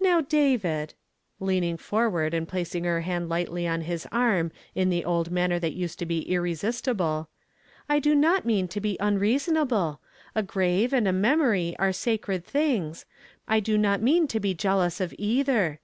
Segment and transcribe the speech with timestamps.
[0.00, 0.94] "Now David,"
[1.40, 5.74] leaning forward, and placing her hand hghtly on his arm in the old manner that
[5.74, 7.28] used to be irresistible,
[7.86, 10.00] "I do not mean to be un reasonable
[10.34, 13.04] A grave and a memory are sacred things;
[13.46, 15.80] I do not mean to be jealous of either.